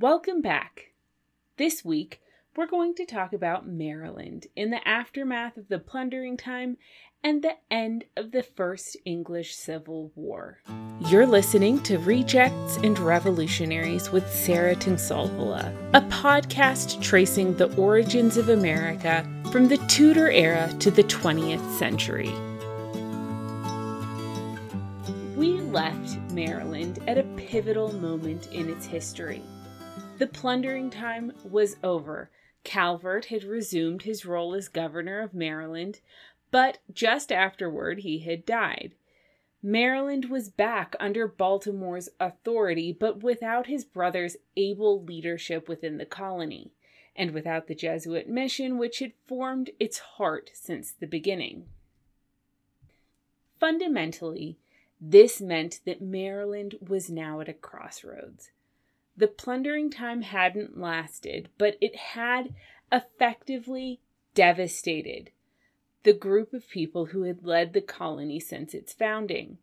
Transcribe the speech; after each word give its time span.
Welcome 0.00 0.42
back. 0.42 0.92
This 1.56 1.84
week, 1.84 2.20
we're 2.54 2.68
going 2.68 2.94
to 2.94 3.04
talk 3.04 3.32
about 3.32 3.66
Maryland 3.66 4.46
in 4.54 4.70
the 4.70 4.86
aftermath 4.86 5.56
of 5.56 5.66
the 5.66 5.80
plundering 5.80 6.36
time 6.36 6.76
and 7.24 7.42
the 7.42 7.56
end 7.68 8.04
of 8.16 8.30
the 8.30 8.44
First 8.44 8.96
English 9.04 9.56
Civil 9.56 10.12
War. 10.14 10.60
You're 11.08 11.26
listening 11.26 11.82
to 11.82 11.98
Rejects 11.98 12.76
and 12.76 12.96
Revolutionaries 12.96 14.12
with 14.12 14.30
Sarah 14.32 14.76
Tinsolvola, 14.76 15.74
a 15.94 16.00
podcast 16.02 17.02
tracing 17.02 17.56
the 17.56 17.74
origins 17.74 18.36
of 18.36 18.50
America 18.50 19.28
from 19.50 19.66
the 19.66 19.78
Tudor 19.88 20.30
era 20.30 20.72
to 20.78 20.92
the 20.92 21.02
20th 21.02 21.76
century. 21.76 22.30
We 25.36 25.60
left 25.60 26.18
Maryland 26.30 27.00
at 27.08 27.18
a 27.18 27.24
pivotal 27.34 27.92
moment 27.94 28.46
in 28.52 28.70
its 28.70 28.86
history. 28.86 29.42
The 30.18 30.26
plundering 30.26 30.90
time 30.90 31.32
was 31.44 31.76
over. 31.84 32.28
Calvert 32.64 33.26
had 33.26 33.44
resumed 33.44 34.02
his 34.02 34.26
role 34.26 34.52
as 34.52 34.66
governor 34.66 35.20
of 35.20 35.32
Maryland, 35.32 36.00
but 36.50 36.78
just 36.92 37.30
afterward 37.30 38.00
he 38.00 38.18
had 38.18 38.44
died. 38.44 38.96
Maryland 39.62 40.24
was 40.24 40.48
back 40.48 40.96
under 40.98 41.28
Baltimore's 41.28 42.08
authority, 42.18 42.92
but 42.92 43.22
without 43.22 43.68
his 43.68 43.84
brother's 43.84 44.36
able 44.56 45.04
leadership 45.04 45.68
within 45.68 45.98
the 45.98 46.06
colony, 46.06 46.72
and 47.14 47.30
without 47.30 47.68
the 47.68 47.74
Jesuit 47.76 48.28
mission 48.28 48.76
which 48.76 48.98
had 48.98 49.12
formed 49.24 49.70
its 49.78 49.98
heart 49.98 50.50
since 50.52 50.90
the 50.90 51.06
beginning. 51.06 51.66
Fundamentally, 53.60 54.58
this 55.00 55.40
meant 55.40 55.78
that 55.84 56.02
Maryland 56.02 56.76
was 56.80 57.08
now 57.08 57.40
at 57.40 57.48
a 57.48 57.52
crossroads. 57.52 58.50
The 59.18 59.26
plundering 59.26 59.90
time 59.90 60.22
hadn't 60.22 60.78
lasted, 60.78 61.48
but 61.58 61.76
it 61.80 61.96
had 61.96 62.54
effectively 62.92 63.98
devastated 64.34 65.32
the 66.04 66.12
group 66.12 66.52
of 66.52 66.68
people 66.68 67.06
who 67.06 67.24
had 67.24 67.44
led 67.44 67.72
the 67.72 67.80
colony 67.80 68.38
since 68.38 68.74
its 68.74 68.92
founding. 68.92 69.58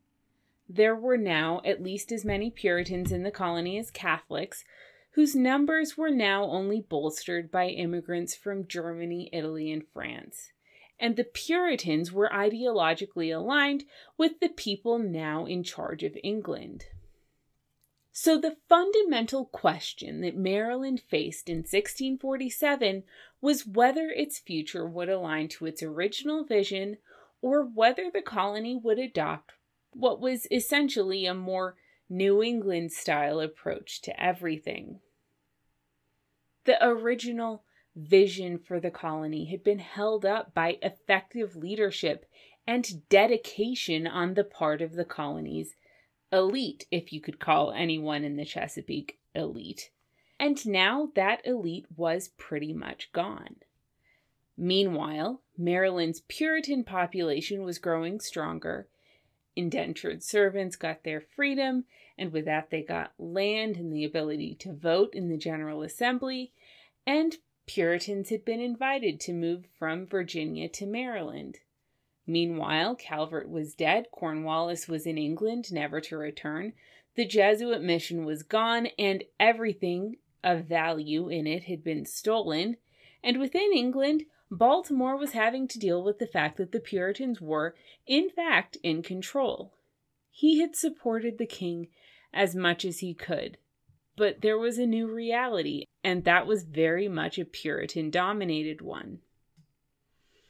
There 0.67 0.94
were 0.94 1.16
now 1.16 1.61
at 1.63 1.81
least 1.81 2.11
as 2.11 2.25
many 2.25 2.52
Puritans 2.52 3.13
in 3.13 3.23
the 3.23 3.31
colony 3.31 3.77
as 3.77 3.91
Catholics, 3.91 4.66
whose 5.11 5.38
numbers 5.38 5.97
were 5.97 6.11
now 6.11 6.44
only 6.44 6.81
bolstered 6.81 7.49
by 7.49 7.69
immigrants 7.69 8.35
from 8.35 8.67
Germany, 8.67 9.29
Italy, 9.31 9.72
and 9.72 9.88
France. 9.94 10.51
And 10.99 11.16
the 11.16 11.23
Puritans 11.23 12.11
were 12.11 12.29
ideologically 12.29 13.33
aligned 13.33 13.85
with 14.17 14.41
the 14.41 14.49
people 14.49 14.99
now 14.99 15.45
in 15.45 15.63
charge 15.63 16.03
of 16.03 16.17
England. 16.22 16.88
So, 18.17 18.39
the 18.39 18.55
fundamental 18.69 19.44
question 19.44 20.21
that 20.21 20.38
Maryland 20.38 21.02
faced 21.02 21.49
in 21.49 21.58
1647 21.58 23.03
was 23.41 23.67
whether 23.67 24.07
its 24.07 24.39
future 24.39 24.88
would 24.88 25.09
align 25.09 25.49
to 25.49 25.66
its 25.66 25.83
original 25.83 26.45
vision 26.45 26.95
or 27.41 27.66
whether 27.66 28.09
the 28.09 28.22
colony 28.22 28.73
would 28.73 28.99
adopt 28.99 29.52
what 29.91 30.22
was 30.22 30.47
essentially 30.49 31.25
a 31.25 31.33
more 31.33 31.75
New 32.07 32.41
England 32.41 32.94
style 32.94 33.41
approach 33.41 34.02
to 34.03 34.17
everything. 34.17 35.02
The 36.63 36.81
original 36.81 37.66
vision 37.97 38.59
for 38.59 38.79
the 38.79 38.91
colony 38.91 39.47
had 39.52 39.61
been 39.61 39.79
held 39.79 40.25
up 40.25 40.53
by 40.53 40.77
effective 40.81 41.57
leadership 41.57 42.25
and 42.66 43.09
dedication 43.09 44.07
on 44.07 44.35
the 44.35 44.45
part 44.45 44.81
of 44.81 44.94
the 44.94 45.03
colony's 45.03 45.75
elite, 46.36 46.86
if 46.91 47.11
you 47.11 47.22
could 47.22 47.39
call 47.39 47.72
anyone 47.72 48.23
in 48.23 48.36
the 48.36 48.45
Chesapeake 48.45 49.19
elite. 49.33 49.89
And 50.39 50.66
now 50.67 51.09
that 51.16 51.45
elite 51.45 51.86
was 51.95 52.30
pretty 52.38 52.73
much 52.73 53.11
gone. 53.14 53.55
Meanwhile, 54.58 55.41
Maryland's 55.58 56.22
Puritan 56.28 56.83
population 56.83 57.63
was 57.63 57.79
growing 57.79 58.19
stronger. 58.19 58.88
Indentured 59.56 60.24
servants 60.24 60.75
got 60.75 61.03
their 61.03 61.22
freedom, 61.22 61.85
and 62.18 62.31
with 62.31 62.45
that, 62.45 62.69
they 62.69 62.81
got 62.81 63.13
land 63.18 63.78
and 63.78 63.94
the 63.94 64.03
ability 64.03 64.56
to 64.56 64.74
vote 64.74 65.13
in 65.13 65.29
the 65.29 65.38
General 65.38 65.81
Assembly. 65.81 66.51
And 67.07 67.38
Puritans 67.66 68.29
had 68.29 68.45
been 68.45 68.59
invited 68.59 69.19
to 69.22 69.34
move 69.34 69.66
from 69.78 70.06
Virginia 70.06 70.69
to 70.69 70.85
Maryland. 70.85 71.59
Meanwhile, 72.28 72.96
Calvert 72.96 73.50
was 73.50 73.75
dead, 73.75 74.08
Cornwallis 74.12 74.88
was 74.88 75.06
in 75.06 75.18
England, 75.18 75.72
never 75.72 76.02
to 76.02 76.18
return. 76.18 76.74
The 77.16 77.25
Jesuit 77.25 77.81
mission 77.81 78.25
was 78.25 78.44
gone, 78.44 78.88
and 78.97 79.24
everything 79.40 80.18
of 80.44 80.66
value 80.66 81.30
in 81.30 81.47
it 81.47 81.66
had 81.66 81.84
been 81.84 82.06
stolen. 82.06 82.78
And 83.24 83.40
within 83.40 83.72
England, 83.74 84.24
Baltimore 84.52 85.18
was 85.18 85.31
having 85.31 85.68
to 85.69 85.80
deal 85.80 86.03
with 86.03 86.19
the 86.19 86.28
fact 86.28 86.58
that 86.58 86.72
the 86.72 86.80
Puritans 86.80 87.41
were, 87.41 87.75
in 88.06 88.30
fact, 88.30 88.78
in 88.84 89.02
control. 89.02 89.74
He 90.31 90.59
had 90.59 90.75
supported 90.75 91.38
the 91.38 91.46
king 91.46 91.88
as 92.34 92.56
much 92.56 92.86
as 92.86 93.00
he 93.00 93.13
could, 93.13 93.57
but 94.18 94.42
there 94.42 94.57
was 94.57 94.78
a 94.78 94.86
new 94.86 95.07
reality, 95.07 95.86
and 96.03 96.24
that 96.25 96.46
was 96.46 96.63
very 96.63 97.07
much 97.07 97.40
a 97.40 97.46
Puritan 97.46 98.09
dominated 98.09 98.81
one. 98.81 99.19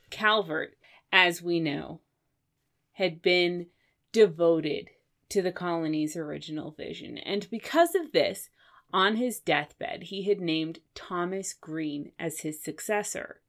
Calvert 0.09 0.75
as 1.15 1.41
we 1.41 1.61
know, 1.61 2.01
had 2.91 3.21
been 3.21 3.67
devoted 4.11 4.89
to 5.29 5.41
the 5.41 5.51
colony's 5.51 6.17
original 6.17 6.71
vision. 6.71 7.17
And 7.17 7.49
because 7.49 7.95
of 7.95 8.11
this, 8.11 8.49
on 8.91 9.15
his 9.15 9.39
deathbed, 9.39 10.03
he 10.03 10.23
had 10.23 10.41
named 10.41 10.79
Thomas 10.93 11.53
Green 11.53 12.11
as 12.19 12.41
his 12.41 12.61
successor. 12.61 13.39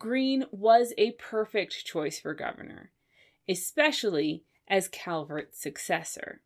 Green 0.00 0.46
was 0.50 0.92
a 0.98 1.12
perfect 1.12 1.86
choice 1.86 2.18
for 2.18 2.34
governor, 2.34 2.90
especially 3.48 4.42
as 4.66 4.88
Calvert's 4.88 5.62
successor. 5.62 6.42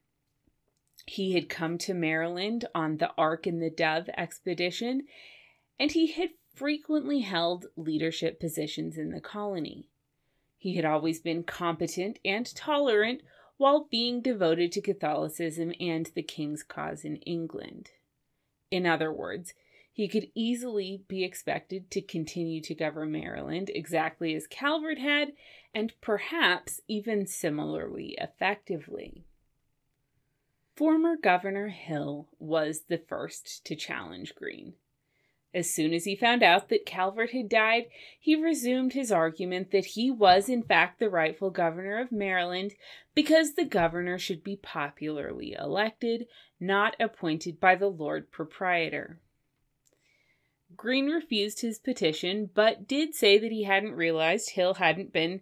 He 1.06 1.32
had 1.32 1.48
come 1.48 1.78
to 1.78 1.94
Maryland 1.94 2.66
on 2.74 2.98
the 2.98 3.12
Ark 3.16 3.46
and 3.46 3.62
the 3.62 3.70
Dove 3.70 4.10
expedition, 4.14 5.06
and 5.80 5.90
he 5.90 6.12
had 6.12 6.30
frequently 6.54 7.20
held 7.20 7.68
leadership 7.76 8.38
positions 8.38 8.98
in 8.98 9.10
the 9.10 9.22
colony. 9.22 9.88
He 10.58 10.74
had 10.74 10.84
always 10.84 11.20
been 11.20 11.44
competent 11.44 12.18
and 12.24 12.52
tolerant 12.54 13.22
while 13.56 13.86
being 13.90 14.20
devoted 14.20 14.72
to 14.72 14.80
Catholicism 14.80 15.72
and 15.80 16.10
the 16.14 16.22
king's 16.22 16.62
cause 16.62 17.04
in 17.04 17.16
England. 17.18 17.92
In 18.70 18.84
other 18.84 19.12
words, 19.12 19.54
he 19.92 20.08
could 20.08 20.30
easily 20.34 21.02
be 21.08 21.24
expected 21.24 21.90
to 21.90 22.00
continue 22.00 22.60
to 22.62 22.74
govern 22.74 23.12
Maryland 23.12 23.70
exactly 23.74 24.34
as 24.34 24.46
Calvert 24.46 24.98
had, 24.98 25.32
and 25.74 25.92
perhaps 26.00 26.80
even 26.86 27.26
similarly 27.26 28.16
effectively. 28.20 29.24
Former 30.76 31.16
Governor 31.16 31.68
Hill 31.68 32.28
was 32.38 32.82
the 32.82 32.98
first 32.98 33.64
to 33.64 33.74
challenge 33.74 34.36
Green. 34.36 34.74
As 35.54 35.72
soon 35.72 35.94
as 35.94 36.04
he 36.04 36.14
found 36.14 36.42
out 36.42 36.68
that 36.68 36.84
Calvert 36.84 37.30
had 37.30 37.48
died, 37.48 37.86
he 38.20 38.36
resumed 38.36 38.92
his 38.92 39.10
argument 39.10 39.70
that 39.70 39.86
he 39.86 40.10
was, 40.10 40.48
in 40.48 40.62
fact, 40.62 40.98
the 40.98 41.08
rightful 41.08 41.50
governor 41.50 41.98
of 41.98 42.12
Maryland 42.12 42.74
because 43.14 43.54
the 43.54 43.64
governor 43.64 44.18
should 44.18 44.44
be 44.44 44.56
popularly 44.56 45.54
elected, 45.58 46.26
not 46.60 46.96
appointed 47.00 47.58
by 47.58 47.74
the 47.74 47.88
Lord 47.88 48.30
Proprietor. 48.30 49.20
Green 50.76 51.06
refused 51.06 51.62
his 51.62 51.78
petition, 51.78 52.50
but 52.52 52.86
did 52.86 53.14
say 53.14 53.38
that 53.38 53.50
he 53.50 53.64
hadn't 53.64 53.96
realized 53.96 54.50
Hill 54.50 54.74
hadn't 54.74 55.14
been 55.14 55.40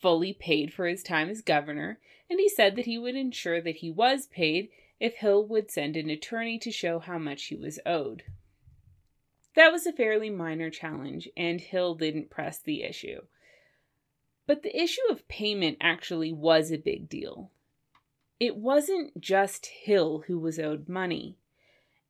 fully 0.00 0.34
paid 0.34 0.72
for 0.72 0.86
his 0.86 1.02
time 1.02 1.30
as 1.30 1.40
governor, 1.40 1.98
and 2.28 2.38
he 2.38 2.48
said 2.48 2.76
that 2.76 2.84
he 2.84 2.98
would 2.98 3.16
ensure 3.16 3.60
that 3.62 3.76
he 3.76 3.90
was 3.90 4.26
paid 4.26 4.68
if 5.00 5.14
Hill 5.14 5.46
would 5.46 5.70
send 5.70 5.96
an 5.96 6.10
attorney 6.10 6.58
to 6.58 6.70
show 6.70 6.98
how 6.98 7.18
much 7.18 7.44
he 7.44 7.56
was 7.56 7.80
owed. 7.86 8.22
That 9.56 9.72
was 9.72 9.86
a 9.86 9.92
fairly 9.92 10.28
minor 10.28 10.68
challenge, 10.68 11.28
and 11.34 11.60
Hill 11.60 11.94
didn't 11.94 12.30
press 12.30 12.58
the 12.58 12.82
issue. 12.82 13.22
But 14.46 14.62
the 14.62 14.80
issue 14.80 15.00
of 15.10 15.26
payment 15.28 15.78
actually 15.80 16.30
was 16.30 16.70
a 16.70 16.76
big 16.76 17.08
deal. 17.08 17.50
It 18.38 18.56
wasn't 18.56 19.18
just 19.18 19.66
Hill 19.66 20.24
who 20.26 20.38
was 20.38 20.58
owed 20.58 20.90
money. 20.90 21.38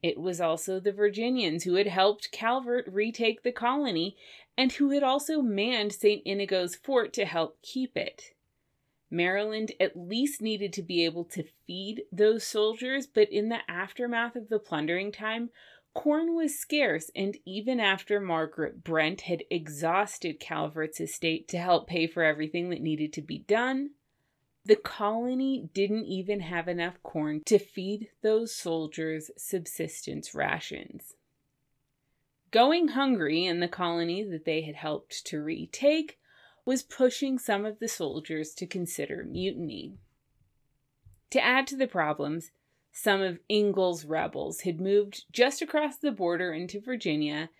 It 0.02 0.19
was 0.19 0.40
also 0.40 0.81
the 0.81 0.93
Virginians 0.93 1.62
who 1.62 1.75
had 1.75 1.87
helped 1.87 2.32
Calvert 2.32 2.84
retake 2.88 3.43
the 3.43 3.52
colony 3.52 4.16
and 4.58 4.72
who 4.72 4.90
had 4.90 5.04
also 5.04 5.40
manned 5.40 5.92
St. 5.92 6.22
Inigo's 6.26 6.75
fort 6.75 7.12
to 7.12 7.25
help 7.25 7.62
keep 7.62 7.96
it. 7.96 8.34
Maryland 9.08 9.70
at 9.78 9.96
least 9.96 10.42
needed 10.42 10.72
to 10.72 10.82
be 10.82 11.04
able 11.04 11.25
to 11.25 11.44
feed 11.66 12.02
those 12.10 12.44
soldiers, 12.44 13.06
but 13.06 13.31
in 13.31 13.49
the 13.50 13.60
aftermath 13.70 14.34
of 14.34 14.49
the 14.49 14.58
plundering 14.58 15.12
time, 15.12 15.50
Corn 15.96 16.34
was 16.34 16.58
scarce, 16.58 17.10
and 17.16 17.38
even 17.46 17.81
after 17.81 18.20
Margaret 18.20 18.84
Brent 18.84 19.22
had 19.22 19.44
exhausted 19.50 20.38
Calvert's 20.38 21.00
estate 21.00 21.48
to 21.48 21.58
help 21.58 21.88
pay 21.88 22.06
for 22.06 22.22
everything 22.22 22.69
that 22.69 22.82
needed 22.82 23.14
to 23.14 23.22
be 23.22 23.38
done, 23.38 23.93
the 24.62 24.76
colony 24.76 25.70
didn't 25.72 26.04
even 26.04 26.40
have 26.40 26.69
enough 26.69 27.02
corn 27.02 27.43
to 27.46 27.58
feed 27.58 28.10
those 28.22 28.54
soldiers' 28.54 29.31
subsistence 29.38 30.34
rations. 30.34 31.14
Going 32.50 32.88
hungry 32.88 33.46
in 33.46 33.60
the 33.60 33.66
colony 33.66 34.22
that 34.22 34.44
they 34.44 34.60
had 34.60 34.76
helped 34.76 35.25
to 35.26 35.42
retake 35.42 36.19
was 36.66 36.82
pushing 36.82 37.38
some 37.38 37.64
of 37.64 37.78
the 37.78 37.88
soldiers 37.88 38.52
to 38.56 38.66
consider 38.66 39.25
mutiny. 39.25 39.94
To 41.31 41.42
add 41.42 41.66
to 41.69 41.76
the 41.76 41.88
problems, 41.88 42.50
some 42.98 43.20
of 43.20 43.38
Ingle's 43.50 44.06
rebels 44.06 44.62
had 44.62 44.81
moved 44.81 45.26
just 45.31 45.60
across 45.60 45.98
the 45.98 46.10
border 46.10 46.54
into 46.54 46.81
Virginia, 46.81 47.50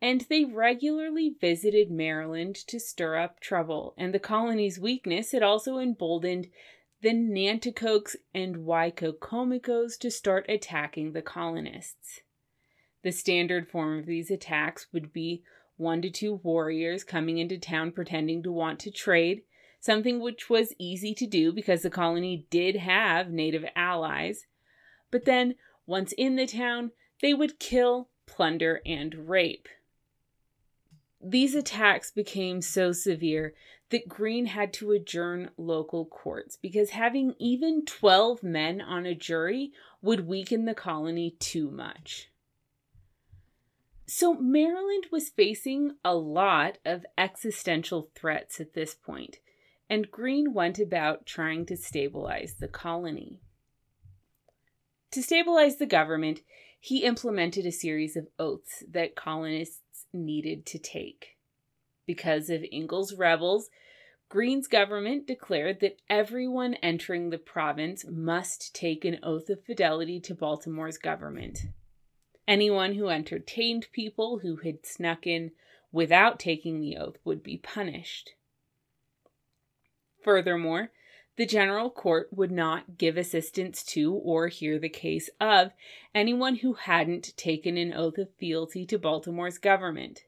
and 0.00 0.22
they 0.22 0.42
regularly 0.42 1.34
visited 1.38 1.90
Maryland 1.90 2.56
to 2.66 2.80
stir 2.80 3.16
up 3.16 3.38
trouble, 3.38 3.92
and 3.98 4.14
the 4.14 4.18
colony's 4.18 4.80
weakness 4.80 5.32
had 5.32 5.42
also 5.42 5.76
emboldened 5.76 6.48
the 7.02 7.10
Nanticokes 7.10 8.16
and 8.34 8.64
Wicocomicoes 8.64 9.98
to 9.98 10.10
start 10.10 10.46
attacking 10.48 11.12
the 11.12 11.20
colonists. 11.20 12.22
The 13.02 13.12
standard 13.12 13.68
form 13.68 13.98
of 13.98 14.06
these 14.06 14.30
attacks 14.30 14.86
would 14.94 15.12
be 15.12 15.42
one 15.76 16.00
to 16.00 16.10
two 16.10 16.36
warriors 16.36 17.04
coming 17.04 17.36
into 17.36 17.58
town 17.58 17.92
pretending 17.92 18.42
to 18.44 18.50
want 18.50 18.80
to 18.80 18.90
trade, 18.90 19.42
something 19.78 20.20
which 20.20 20.48
was 20.48 20.74
easy 20.78 21.12
to 21.16 21.26
do 21.26 21.52
because 21.52 21.82
the 21.82 21.90
colony 21.90 22.46
did 22.48 22.76
have 22.76 23.28
native 23.28 23.66
allies. 23.76 24.46
But 25.10 25.24
then, 25.24 25.54
once 25.86 26.12
in 26.12 26.36
the 26.36 26.46
town, 26.46 26.92
they 27.22 27.32
would 27.32 27.58
kill, 27.58 28.08
plunder, 28.26 28.80
and 28.84 29.28
rape. 29.28 29.68
These 31.20 31.54
attacks 31.54 32.10
became 32.10 32.60
so 32.60 32.92
severe 32.92 33.54
that 33.90 34.08
Greene 34.08 34.46
had 34.46 34.72
to 34.74 34.92
adjourn 34.92 35.50
local 35.56 36.04
courts 36.04 36.56
because 36.56 36.90
having 36.90 37.34
even 37.38 37.84
12 37.84 38.42
men 38.42 38.80
on 38.80 39.06
a 39.06 39.14
jury 39.14 39.72
would 40.02 40.26
weaken 40.26 40.64
the 40.64 40.74
colony 40.74 41.36
too 41.38 41.70
much. 41.70 42.30
So, 44.08 44.34
Maryland 44.34 45.06
was 45.10 45.30
facing 45.30 45.96
a 46.04 46.14
lot 46.14 46.78
of 46.84 47.04
existential 47.18 48.08
threats 48.14 48.60
at 48.60 48.74
this 48.74 48.94
point, 48.94 49.40
and 49.90 50.10
Greene 50.10 50.52
went 50.52 50.78
about 50.78 51.26
trying 51.26 51.66
to 51.66 51.76
stabilize 51.76 52.54
the 52.54 52.68
colony. 52.68 53.40
To 55.16 55.22
stabilize 55.22 55.76
the 55.76 55.86
government, 55.86 56.42
he 56.78 57.02
implemented 57.02 57.64
a 57.64 57.72
series 57.72 58.16
of 58.16 58.28
oaths 58.38 58.84
that 58.86 59.16
colonists 59.16 60.04
needed 60.12 60.66
to 60.66 60.78
take. 60.78 61.38
Because 62.04 62.50
of 62.50 62.66
Ingle's 62.70 63.14
rebels, 63.14 63.70
Greene's 64.28 64.66
government 64.66 65.26
declared 65.26 65.80
that 65.80 66.02
everyone 66.10 66.74
entering 66.82 67.30
the 67.30 67.38
province 67.38 68.04
must 68.06 68.74
take 68.74 69.06
an 69.06 69.18
oath 69.22 69.48
of 69.48 69.64
fidelity 69.64 70.20
to 70.20 70.34
Baltimore's 70.34 70.98
government. 70.98 71.60
Anyone 72.46 72.92
who 72.92 73.08
entertained 73.08 73.86
people 73.92 74.40
who 74.40 74.56
had 74.56 74.84
snuck 74.84 75.26
in 75.26 75.52
without 75.92 76.38
taking 76.38 76.78
the 76.78 76.98
oath 76.98 77.16
would 77.24 77.42
be 77.42 77.56
punished. 77.56 78.34
Furthermore, 80.22 80.90
the 81.36 81.46
general 81.46 81.90
court 81.90 82.28
would 82.32 82.50
not 82.50 82.96
give 82.96 83.16
assistance 83.16 83.82
to 83.82 84.12
or 84.14 84.48
hear 84.48 84.78
the 84.78 84.88
case 84.88 85.28
of 85.40 85.72
anyone 86.14 86.56
who 86.56 86.74
hadn't 86.74 87.36
taken 87.36 87.76
an 87.76 87.92
oath 87.92 88.18
of 88.18 88.34
fealty 88.38 88.86
to 88.86 88.98
Baltimore's 88.98 89.58
government. 89.58 90.24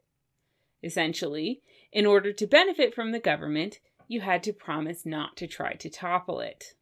Essentially, 0.83 1.63
in 1.93 2.05
order 2.05 2.33
to 2.33 2.47
benefit 2.47 2.95
from 2.95 3.13
the 3.13 3.19
government, 3.19 3.81
you 4.07 4.21
had 4.21 4.43
to 4.43 4.53
promise 4.53 5.07
not 5.07 5.37
to 5.37 5.47
try 5.47 5.75
to 5.75 5.91
topple 5.91 6.41
it. 6.41 6.75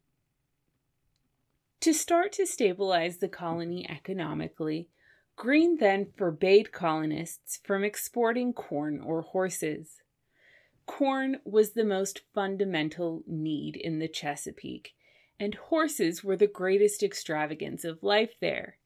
To 1.81 1.93
start 1.93 2.33
to 2.33 2.45
stabilize 2.45 3.17
the 3.17 3.29
colony 3.29 3.89
economically, 3.89 4.89
Greene 5.35 5.77
then 5.77 6.07
forbade 6.17 6.71
colonists 6.71 7.59
from 7.63 7.83
exporting 7.83 8.53
corn 8.53 8.99
or 8.99 9.21
horses. 9.21 10.01
Corn 10.87 11.37
was 11.45 11.73
the 11.73 11.85
most 11.85 12.21
fundamental 12.33 13.21
need 13.27 13.75
in 13.75 13.99
the 13.99 14.07
Chesapeake, 14.07 14.95
and 15.39 15.53
horses 15.53 16.23
were 16.23 16.37
the 16.37 16.47
greatest 16.47 17.03
extravagance 17.03 17.83
of 17.83 18.01
life 18.01 18.33
there. 18.39 18.79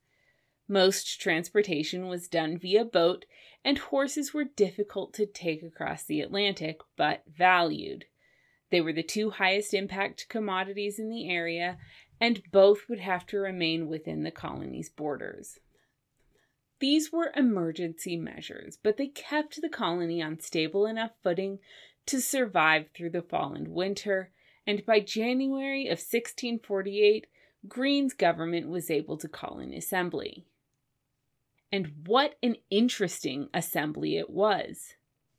Most 0.68 1.22
transportation 1.22 2.08
was 2.08 2.28
done 2.28 2.58
via 2.58 2.84
boat, 2.84 3.26
and 3.64 3.78
horses 3.78 4.34
were 4.34 4.44
difficult 4.44 5.14
to 5.14 5.26
take 5.26 5.64
across 5.64 6.04
the 6.04 6.20
Atlantic, 6.20 6.80
but 6.98 7.24
valued. 7.28 8.06
They 8.72 8.82
were 8.82 8.94
the 8.94 9.04
two 9.04 9.30
highest 9.30 9.74
impact 9.74 10.28
commodities 10.28 10.98
in 10.98 11.10
the 11.10 11.30
area, 11.30 11.78
and 12.20 12.42
both 12.52 12.90
would 12.90 13.00
have 13.00 13.26
to 13.28 13.38
remain 13.38 13.88
within 13.88 14.24
the 14.24 14.32
colony's 14.32 14.90
borders. 14.90 15.60
These 16.80 17.12
were 17.12 17.32
emergency 17.36 18.18
measures, 18.18 18.78
but 18.82 18.98
they 18.98 19.08
kept 19.08 19.62
the 19.62 19.70
colony 19.70 20.22
on 20.22 20.40
stable 20.40 20.88
enough 20.88 21.12
footing 21.22 21.60
to 22.08 22.22
survive 22.22 22.88
through 22.94 23.12
the 23.12 23.22
fall 23.22 23.54
and 23.54 23.68
winter, 23.68 24.32
and 24.66 24.86
by 24.86 25.00
January 25.00 25.86
of 25.86 26.00
1648, 26.00 27.28
Green's 27.68 28.14
government 28.14 28.70
was 28.70 28.90
able 28.90 29.18
to 29.18 29.28
call 29.28 29.60
an 29.60 29.74
assembly. 29.74 30.46
And 31.72 31.94
what 32.06 32.36
an 32.44 32.58
interesting 32.70 33.50
assembly 33.54 34.18
it 34.18 34.30
was! 34.30 34.96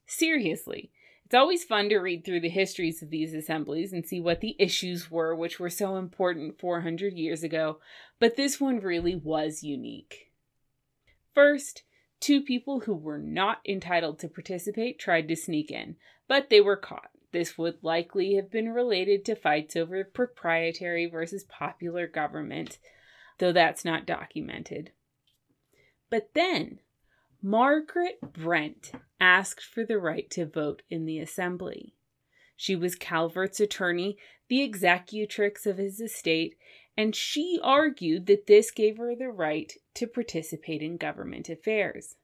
Seriously, 0.06 0.90
it's 1.24 1.34
always 1.34 1.64
fun 1.64 1.88
to 1.88 1.98
read 1.98 2.24
through 2.24 2.40
the 2.40 2.48
histories 2.48 3.02
of 3.02 3.10
these 3.10 3.32
assemblies 3.32 3.92
and 3.92 4.06
see 4.06 4.20
what 4.20 4.40
the 4.40 4.54
issues 4.58 5.10
were 5.10 5.34
which 5.34 5.58
were 5.58 5.70
so 5.70 5.96
important 5.96 6.60
400 6.60 7.14
years 7.14 7.42
ago, 7.42 7.78
but 8.18 8.36
this 8.36 8.60
one 8.60 8.80
really 8.80 9.16
was 9.16 9.62
unique. 9.62 10.30
First, 11.34 11.84
two 12.22 12.40
people 12.40 12.80
who 12.80 12.94
were 12.94 13.18
not 13.18 13.58
entitled 13.68 14.18
to 14.20 14.28
participate 14.28 14.98
tried 14.98 15.28
to 15.28 15.36
sneak 15.36 15.70
in, 15.70 15.96
but 16.28 16.48
they 16.48 16.60
were 16.60 16.76
caught. 16.76 17.10
This 17.32 17.58
would 17.58 17.78
likely 17.82 18.34
have 18.34 18.50
been 18.50 18.70
related 18.70 19.24
to 19.24 19.34
fights 19.34 19.74
over 19.74 20.04
proprietary 20.04 21.06
versus 21.06 21.44
popular 21.44 22.06
government, 22.06 22.78
though 23.38 23.52
that's 23.52 23.84
not 23.84 24.06
documented. 24.06 24.92
But 26.10 26.30
then, 26.34 26.78
Margaret 27.42 28.20
Brent 28.20 28.92
asked 29.20 29.64
for 29.64 29.84
the 29.84 29.98
right 29.98 30.30
to 30.30 30.46
vote 30.46 30.82
in 30.88 31.06
the 31.06 31.18
assembly. 31.18 31.94
She 32.54 32.76
was 32.76 32.94
Calvert's 32.94 33.58
attorney, 33.58 34.16
the 34.48 34.62
executrix 34.62 35.66
of 35.66 35.78
his 35.78 36.00
estate, 36.00 36.56
and 36.96 37.16
she 37.16 37.58
argued 37.62 38.26
that 38.26 38.46
this 38.46 38.70
gave 38.70 38.98
her 38.98 39.16
the 39.16 39.30
right 39.30 39.72
to 39.94 40.06
participate 40.06 40.82
in 40.82 40.98
government 40.98 41.48
affairs. 41.48 42.16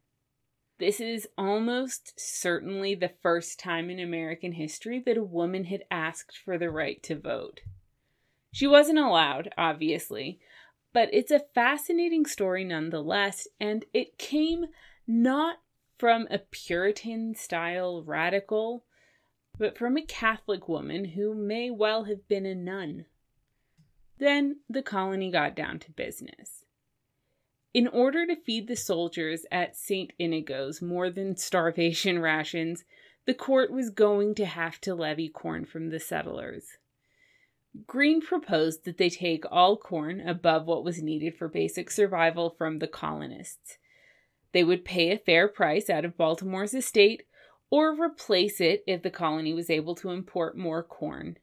This 0.78 1.00
is 1.00 1.28
almost 1.36 2.18
certainly 2.18 2.94
the 2.94 3.12
first 3.20 3.58
time 3.58 3.90
in 3.90 3.98
American 3.98 4.52
history 4.52 5.02
that 5.06 5.16
a 5.16 5.24
woman 5.24 5.64
had 5.64 5.82
asked 5.90 6.38
for 6.38 6.56
the 6.56 6.70
right 6.70 7.02
to 7.02 7.18
vote. 7.18 7.60
She 8.52 8.66
wasn't 8.66 8.98
allowed, 8.98 9.50
obviously, 9.58 10.38
but 10.92 11.08
it's 11.12 11.32
a 11.32 11.44
fascinating 11.54 12.26
story 12.26 12.64
nonetheless, 12.64 13.48
and 13.60 13.84
it 13.92 14.18
came 14.18 14.66
not 15.06 15.56
from 15.98 16.28
a 16.30 16.38
Puritan 16.38 17.34
style 17.34 18.02
radical, 18.04 18.84
but 19.58 19.76
from 19.76 19.96
a 19.96 20.02
Catholic 20.02 20.68
woman 20.68 21.04
who 21.04 21.34
may 21.34 21.70
well 21.70 22.04
have 22.04 22.28
been 22.28 22.46
a 22.46 22.54
nun. 22.54 23.06
Then 24.18 24.60
the 24.68 24.82
colony 24.82 25.30
got 25.30 25.56
down 25.56 25.80
to 25.80 25.90
business. 25.90 26.57
In 27.74 27.86
order 27.86 28.26
to 28.26 28.36
feed 28.36 28.66
the 28.66 28.76
soldiers 28.76 29.44
at 29.50 29.76
St. 29.76 30.12
Inigo's 30.18 30.80
more 30.80 31.10
than 31.10 31.36
starvation 31.36 32.18
rations, 32.20 32.84
the 33.26 33.34
court 33.34 33.70
was 33.70 33.90
going 33.90 34.34
to 34.36 34.46
have 34.46 34.80
to 34.82 34.94
levy 34.94 35.28
corn 35.28 35.64
from 35.64 35.90
the 35.90 36.00
settlers. 36.00 36.78
Greene 37.86 38.22
proposed 38.22 38.84
that 38.84 38.96
they 38.96 39.10
take 39.10 39.44
all 39.50 39.76
corn 39.76 40.26
above 40.26 40.66
what 40.66 40.84
was 40.84 41.02
needed 41.02 41.36
for 41.36 41.48
basic 41.48 41.90
survival 41.90 42.54
from 42.56 42.78
the 42.78 42.88
colonists. 42.88 43.76
They 44.52 44.64
would 44.64 44.84
pay 44.84 45.12
a 45.12 45.18
fair 45.18 45.46
price 45.46 45.90
out 45.90 46.06
of 46.06 46.16
Baltimore's 46.16 46.72
estate 46.72 47.24
or 47.70 47.92
replace 47.92 48.60
it 48.60 48.82
if 48.86 49.02
the 49.02 49.10
colony 49.10 49.52
was 49.52 49.68
able 49.68 49.94
to 49.96 50.10
import 50.10 50.56
more 50.56 50.82
corn 50.82 51.36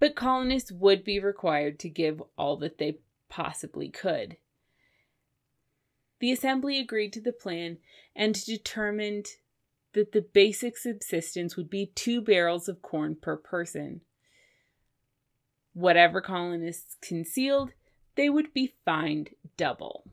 but 0.00 0.14
colonists 0.14 0.72
would 0.72 1.04
be 1.04 1.18
required 1.18 1.78
to 1.80 1.88
give 1.88 2.22
all 2.36 2.56
that 2.58 2.78
they 2.78 2.98
possibly 3.28 3.88
could. 3.88 4.36
The 6.20 6.32
assembly 6.32 6.78
agreed 6.78 7.12
to 7.14 7.20
the 7.20 7.32
plan 7.32 7.78
and 8.14 8.34
determined 8.44 9.26
that 9.92 10.12
the 10.12 10.22
basic 10.22 10.76
subsistence 10.76 11.56
would 11.56 11.70
be 11.70 11.92
two 11.94 12.20
barrels 12.20 12.68
of 12.68 12.82
corn 12.82 13.16
per 13.16 13.36
person. 13.36 14.02
Whatever 15.74 16.20
colonists 16.20 16.96
concealed, 17.00 17.72
they 18.16 18.28
would 18.28 18.52
be 18.52 18.74
fined 18.84 19.30
double. 19.56 20.04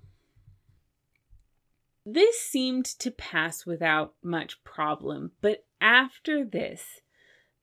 This 2.05 2.39
seemed 2.39 2.85
to 2.85 3.09
pass 3.09 3.65
without 3.65 4.13
much 4.21 4.63
problem, 4.63 5.31
but 5.41 5.65
after 5.81 6.45
this, 6.45 7.01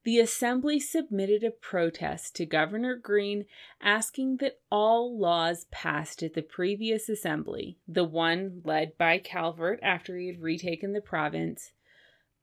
the 0.04 0.18
Assembly 0.18 0.80
submitted 0.80 1.44
a 1.44 1.50
protest 1.50 2.34
to 2.36 2.46
Governor 2.46 2.96
Green 2.96 3.44
asking 3.80 4.38
that 4.38 4.58
all 4.70 5.16
laws 5.16 5.66
passed 5.70 6.22
at 6.22 6.34
the 6.34 6.42
previous 6.42 7.08
Assembly, 7.08 7.78
the 7.86 8.04
one 8.04 8.62
led 8.64 8.98
by 8.98 9.18
Calvert 9.18 9.78
after 9.80 10.16
he 10.16 10.26
had 10.26 10.42
retaken 10.42 10.92
the 10.92 11.00
province, 11.00 11.72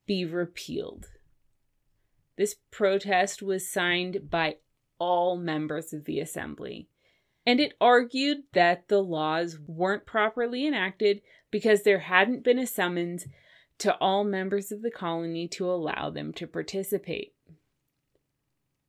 be 0.06 0.24
repealed. 0.24 1.10
This 2.38 2.56
protest 2.72 3.42
was 3.42 3.70
signed 3.70 4.30
by 4.30 4.58
all 4.98 5.38
members 5.38 5.92
of 5.92 6.06
the 6.06 6.22
Assembly, 6.22 6.88
and 7.46 7.60
it 7.60 7.74
argued 7.82 8.44
that 8.54 8.88
the 8.88 9.02
laws 9.02 9.60
weren't 9.68 10.06
properly 10.06 10.66
enacted 10.66 11.22
because 11.52 11.84
there 11.84 12.00
hadn't 12.00 12.44
been 12.44 12.60
a 12.60 12.66
summons 12.66 13.28
to 13.80 13.96
all 13.96 14.24
members 14.24 14.72
of 14.72 14.82
the 14.82 14.92
colony 14.92 15.48
to 15.50 15.70
allow 15.70 16.10
them 16.10 16.32
to 16.34 16.48
participate. 16.48 17.34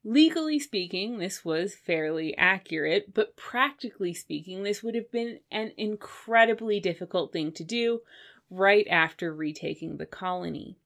Legally 0.03 0.59
speaking, 0.59 1.19
this 1.19 1.45
was 1.45 1.75
fairly 1.75 2.35
accurate, 2.37 3.13
but 3.13 3.37
practically 3.37 4.15
speaking, 4.15 4.63
this 4.63 4.83
would 4.83 4.95
have 4.95 5.13
been 5.13 5.41
an 5.51 5.73
incredibly 5.77 6.81
difficult 6.81 7.33
thing 7.33 7.53
to 7.53 7.63
do 7.63 8.01
right 8.49 8.87
after 8.89 9.35
retaking 9.35 9.99
the 9.99 10.07
colony. 10.07 10.79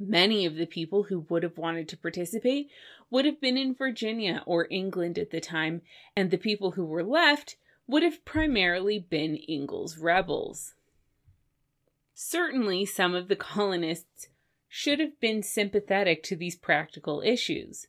Many 0.00 0.46
of 0.46 0.56
the 0.56 0.66
people 0.66 1.04
who 1.04 1.20
would 1.28 1.42
have 1.42 1.58
wanted 1.58 1.88
to 1.90 1.96
participate 1.96 2.70
would 3.10 3.26
have 3.26 3.40
been 3.40 3.56
in 3.56 3.74
Virginia 3.74 4.42
or 4.46 4.66
England 4.70 5.18
at 5.18 5.30
the 5.30 5.40
time, 5.40 5.82
and 6.16 6.30
the 6.30 6.38
people 6.38 6.72
who 6.72 6.84
were 6.84 7.04
left 7.04 7.56
would 7.86 8.02
have 8.02 8.24
primarily 8.24 8.98
been 8.98 9.36
Ingle's 9.36 9.98
rebels. 9.98 10.74
Certainly, 12.14 12.86
some 12.86 13.14
of 13.14 13.28
the 13.28 13.36
colonists 13.36 14.28
should 14.76 14.98
have 14.98 15.20
been 15.20 15.40
sympathetic 15.40 16.20
to 16.20 16.34
these 16.34 16.56
practical 16.56 17.22
issues. 17.24 17.86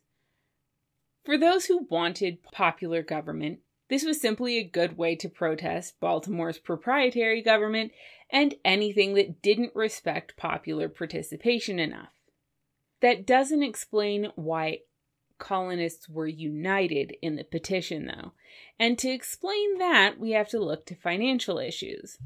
For 1.24 1.36
those 1.36 1.64
who 1.64 1.88
wanted 1.90 2.44
popular 2.52 3.02
government, 3.02 3.58
this 3.90 4.04
was 4.04 4.20
simply 4.20 4.56
a 4.56 4.62
good 4.62 4.96
way 4.96 5.16
to 5.16 5.28
protest 5.28 5.98
Baltimore's 5.98 6.58
proprietary 6.58 7.42
government 7.42 7.90
and 8.30 8.54
anything 8.64 9.14
that 9.14 9.42
didn't 9.42 9.74
respect 9.74 10.36
popular 10.36 10.88
participation 10.88 11.80
enough. 11.80 12.12
That 13.00 13.26
doesn't 13.26 13.64
explain 13.64 14.28
why 14.36 14.82
colonists 15.38 16.08
were 16.08 16.28
united 16.28 17.16
in 17.20 17.34
the 17.34 17.42
petition, 17.42 18.06
though, 18.06 18.30
and 18.78 18.96
to 19.00 19.10
explain 19.10 19.78
that, 19.78 20.20
we 20.20 20.30
have 20.30 20.48
to 20.50 20.60
look 20.60 20.86
to 20.86 20.94
financial 20.94 21.58
issues. 21.58 22.16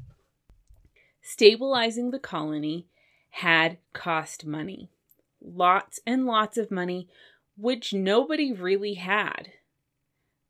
Stabilizing 1.23 2.11
the 2.11 2.19
colony 2.19 2.85
had 3.31 3.77
cost 3.93 4.45
money. 4.45 4.89
Lots 5.41 5.99
and 6.05 6.25
lots 6.25 6.57
of 6.57 6.69
money, 6.69 7.07
which 7.57 7.93
nobody 7.93 8.51
really 8.51 8.95
had. 8.95 9.51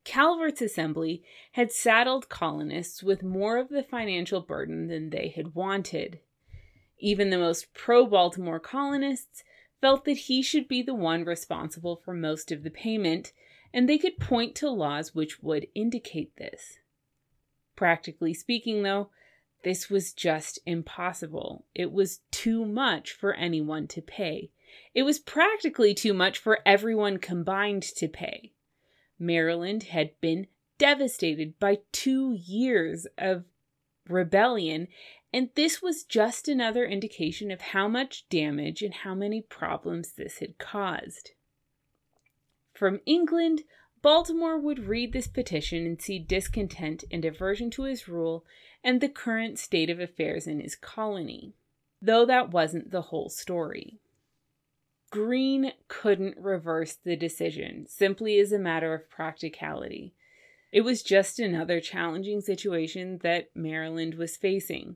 Calvert's 0.04 0.62
assembly 0.62 1.24
had 1.54 1.72
saddled 1.72 2.28
colonists 2.28 3.04
with 3.04 3.24
more 3.24 3.58
of 3.58 3.70
the 3.70 3.84
financial 3.84 4.42
burden 4.42 4.88
than 4.88 5.12
they 5.12 5.32
had 5.36 5.54
wanted. 5.54 6.20
Even 6.98 7.30
the 7.30 7.38
most 7.38 7.74
pro 7.74 8.06
Baltimore 8.06 8.60
colonists 8.60 9.44
felt 9.80 10.06
that 10.06 10.18
he 10.18 10.42
should 10.42 10.68
be 10.68 10.82
the 10.82 10.94
one 10.94 11.24
responsible 11.24 11.96
for 11.96 12.14
most 12.14 12.52
of 12.52 12.64
the 12.64 12.70
payment, 12.70 13.32
and 13.74 13.88
they 13.88 13.98
could 13.98 14.20
point 14.20 14.56
to 14.56 14.70
laws 14.70 15.14
which 15.16 15.42
would 15.42 15.68
indicate 15.76 16.36
this. 16.38 16.80
Practically 17.76 18.34
speaking, 18.34 18.84
though, 18.84 19.10
this 19.63 19.89
was 19.89 20.13
just 20.13 20.60
impossible. 20.65 21.65
It 21.75 21.91
was 21.91 22.22
too 22.32 22.65
much 22.65 23.12
for 23.12 23.34
anyone 23.34 23.88
to 23.89 24.01
pay. 24.01 24.51
It 24.94 25.03
was 25.03 25.20
practically 25.20 25.94
too 25.94 26.13
much 26.13 26.38
for 26.38 26.60
everyone 26.65 27.18
combined 27.18 27.84
to 27.84 28.08
pay. 28.08 28.53
Maryland 29.20 29.84
had 29.84 30.20
been 30.20 30.48
devastated 30.77 31.60
by 31.60 31.80
two 31.91 32.34
years 32.34 33.06
of 33.18 33.46
rebellion, 34.08 34.88
and 35.34 35.50
this 35.56 35.82
was 35.82 36.03
just 36.03 36.48
another 36.48 36.86
indication 36.86 37.51
of 37.51 37.62
how 37.62 37.88
much 37.88 38.27
damage 38.30 38.82
and 38.82 38.94
how 38.94 39.13
many 39.13 39.41
problems 39.41 40.13
this 40.13 40.39
had 40.39 40.58
caused. 40.58 41.32
From 42.74 43.00
England, 43.06 43.62
Baltimore 44.01 44.58
would 44.58 44.88
read 44.88 45.13
this 45.13 45.27
petition 45.27 45.86
and 45.86 46.01
see 46.01 46.17
discontent 46.17 47.03
and 47.12 47.24
aversion 47.24 47.70
to 47.72 47.84
his 47.84 48.08
rule 48.08 48.43
and 48.84 49.00
the 49.00 49.10
current 49.10 49.60
state 49.60 49.89
of 49.89 50.00
affairs 50.00 50.48
in 50.48 50.60
his 50.60 50.75
colony, 50.75 51.53
though 52.01 52.25
that 52.25 52.50
wasn't 52.51 52.91
the 52.91 53.03
whole 53.03 53.29
story. 53.29 54.00
Greene 55.12 55.74
couldn't 55.88 56.38
reverse 56.38 56.93
the 56.93 57.15
decision 57.15 57.86
simply 57.88 58.39
as 58.39 58.51
a 58.51 58.58
matter 58.58 58.93
of 58.93 59.10
practicality. 59.10 60.13
It 60.72 60.81
was 60.81 61.03
just 61.03 61.38
another 61.38 61.81
challenging 61.81 62.39
situation 62.41 63.20
that 63.22 63.50
Maryland 63.53 64.15
was 64.15 64.38
facing. 64.38 64.96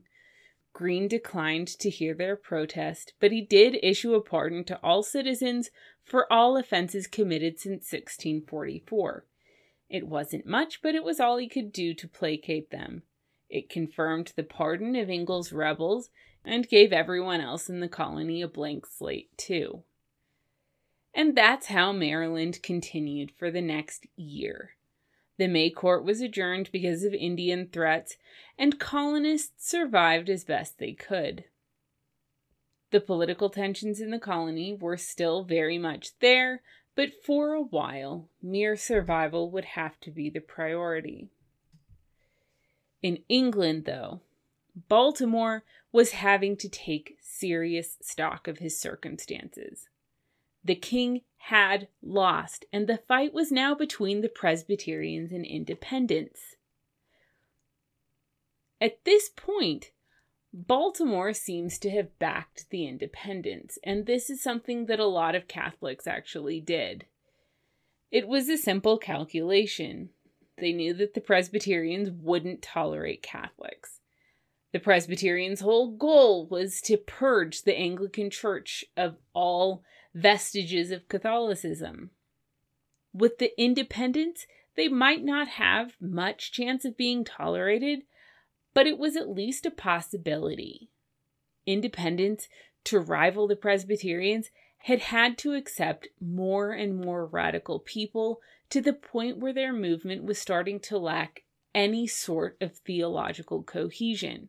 Greene 0.76 1.08
declined 1.08 1.68
to 1.68 1.88
hear 1.88 2.12
their 2.12 2.36
protest, 2.36 3.14
but 3.18 3.32
he 3.32 3.40
did 3.40 3.78
issue 3.82 4.12
a 4.12 4.20
pardon 4.20 4.62
to 4.62 4.78
all 4.82 5.02
citizens 5.02 5.70
for 6.04 6.30
all 6.30 6.58
offenses 6.58 7.06
committed 7.06 7.58
since 7.58 7.90
1644. 7.90 9.24
It 9.88 10.06
wasn't 10.06 10.44
much, 10.44 10.82
but 10.82 10.94
it 10.94 11.02
was 11.02 11.18
all 11.18 11.38
he 11.38 11.48
could 11.48 11.72
do 11.72 11.94
to 11.94 12.06
placate 12.06 12.70
them. 12.70 13.04
It 13.48 13.70
confirmed 13.70 14.34
the 14.36 14.42
pardon 14.42 14.94
of 14.96 15.08
Ingle's 15.08 15.50
rebels 15.50 16.10
and 16.44 16.68
gave 16.68 16.92
everyone 16.92 17.40
else 17.40 17.70
in 17.70 17.80
the 17.80 17.88
colony 17.88 18.42
a 18.42 18.46
blank 18.46 18.84
slate, 18.84 19.30
too. 19.38 19.82
And 21.14 21.34
that's 21.34 21.68
how 21.68 21.92
Maryland 21.92 22.62
continued 22.62 23.30
for 23.30 23.50
the 23.50 23.62
next 23.62 24.06
year. 24.14 24.75
The 25.38 25.48
May 25.48 25.70
court 25.70 26.04
was 26.04 26.20
adjourned 26.20 26.70
because 26.72 27.04
of 27.04 27.12
Indian 27.12 27.68
threats, 27.68 28.16
and 28.58 28.78
colonists 28.78 29.68
survived 29.68 30.30
as 30.30 30.44
best 30.44 30.78
they 30.78 30.92
could. 30.92 31.44
The 32.90 33.00
political 33.00 33.50
tensions 33.50 34.00
in 34.00 34.10
the 34.10 34.18
colony 34.18 34.72
were 34.72 34.96
still 34.96 35.44
very 35.44 35.76
much 35.76 36.18
there, 36.20 36.62
but 36.94 37.10
for 37.24 37.52
a 37.52 37.62
while, 37.62 38.28
mere 38.42 38.76
survival 38.76 39.50
would 39.50 39.64
have 39.64 40.00
to 40.00 40.10
be 40.10 40.30
the 40.30 40.40
priority. 40.40 41.28
In 43.02 43.22
England, 43.28 43.84
though, 43.84 44.20
Baltimore 44.88 45.64
was 45.92 46.12
having 46.12 46.56
to 46.56 46.68
take 46.68 47.18
serious 47.20 47.98
stock 48.00 48.48
of 48.48 48.58
his 48.58 48.78
circumstances. 48.78 49.88
The 50.64 50.74
king 50.74 51.22
had 51.46 51.86
lost, 52.02 52.64
and 52.72 52.88
the 52.88 52.98
fight 53.06 53.32
was 53.32 53.52
now 53.52 53.72
between 53.72 54.20
the 54.20 54.28
Presbyterians 54.28 55.30
and 55.30 55.46
Independents. 55.46 56.56
At 58.80 59.04
this 59.04 59.28
point, 59.28 59.92
Baltimore 60.52 61.32
seems 61.32 61.78
to 61.78 61.90
have 61.90 62.18
backed 62.18 62.68
the 62.70 62.84
independents, 62.84 63.78
and 63.84 64.06
this 64.06 64.28
is 64.28 64.42
something 64.42 64.86
that 64.86 64.98
a 64.98 65.06
lot 65.06 65.36
of 65.36 65.46
Catholics 65.46 66.08
actually 66.08 66.60
did. 66.60 67.06
It 68.10 68.26
was 68.26 68.48
a 68.48 68.56
simple 68.56 68.98
calculation. 68.98 70.10
They 70.58 70.72
knew 70.72 70.94
that 70.94 71.14
the 71.14 71.20
Presbyterians 71.20 72.10
wouldn't 72.10 72.60
tolerate 72.60 73.22
Catholics. 73.22 74.00
The 74.72 74.80
Presbyterians' 74.80 75.60
whole 75.60 75.92
goal 75.92 76.48
was 76.48 76.80
to 76.82 76.96
purge 76.96 77.62
the 77.62 77.78
Anglican 77.78 78.30
Church 78.30 78.84
of 78.96 79.14
all 79.32 79.84
vestiges 80.16 80.90
of 80.90 81.08
Catholicism. 81.08 82.10
With 83.12 83.36
the 83.36 83.52
independents, 83.60 84.46
they 84.74 84.88
might 84.88 85.22
not 85.22 85.46
have 85.46 85.96
much 86.00 86.52
chance 86.52 86.86
of 86.86 86.96
being 86.96 87.22
tolerated, 87.22 88.00
but 88.72 88.86
it 88.86 88.98
was 88.98 89.14
at 89.14 89.28
least 89.28 89.66
a 89.66 89.70
possibility. 89.70 90.88
Independents, 91.66 92.48
to 92.84 92.98
rival 92.98 93.46
the 93.46 93.56
Presbyterians, 93.56 94.50
had 94.78 95.00
had 95.00 95.36
to 95.38 95.52
accept 95.52 96.08
more 96.18 96.72
and 96.72 96.98
more 96.98 97.26
radical 97.26 97.78
people 97.78 98.40
to 98.70 98.80
the 98.80 98.94
point 98.94 99.38
where 99.38 99.52
their 99.52 99.72
movement 99.72 100.24
was 100.24 100.38
starting 100.38 100.80
to 100.80 100.96
lack 100.96 101.42
any 101.74 102.06
sort 102.06 102.56
of 102.60 102.76
theological 102.78 103.62
cohesion. 103.62 104.48